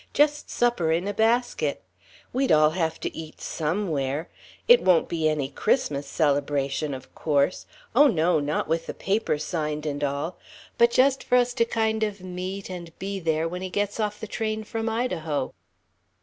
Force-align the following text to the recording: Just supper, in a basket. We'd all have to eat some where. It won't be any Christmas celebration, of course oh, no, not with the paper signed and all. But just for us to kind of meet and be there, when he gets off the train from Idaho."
Just 0.13 0.49
supper, 0.49 0.91
in 0.91 1.07
a 1.07 1.13
basket. 1.13 1.83
We'd 2.33 2.51
all 2.51 2.71
have 2.71 2.99
to 3.01 3.15
eat 3.15 3.39
some 3.39 3.87
where. 3.91 4.29
It 4.67 4.81
won't 4.81 5.07
be 5.07 5.29
any 5.29 5.47
Christmas 5.47 6.07
celebration, 6.07 6.95
of 6.95 7.13
course 7.13 7.67
oh, 7.95 8.07
no, 8.07 8.39
not 8.39 8.67
with 8.67 8.87
the 8.87 8.95
paper 8.95 9.37
signed 9.37 9.85
and 9.85 10.03
all. 10.03 10.39
But 10.79 10.89
just 10.89 11.23
for 11.23 11.35
us 11.35 11.53
to 11.53 11.65
kind 11.65 12.01
of 12.01 12.19
meet 12.21 12.67
and 12.67 12.97
be 12.97 13.19
there, 13.19 13.47
when 13.47 13.61
he 13.61 13.69
gets 13.69 13.99
off 13.99 14.19
the 14.19 14.25
train 14.25 14.63
from 14.63 14.89
Idaho." 14.89 15.53